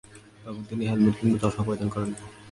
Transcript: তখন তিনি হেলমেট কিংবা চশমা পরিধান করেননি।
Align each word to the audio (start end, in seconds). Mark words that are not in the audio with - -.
তখন 0.43 0.63
তিনি 0.69 0.83
হেলমেট 0.89 1.15
কিংবা 1.19 1.37
চশমা 1.41 1.63
পরিধান 1.67 1.89
করেননি। 1.93 2.17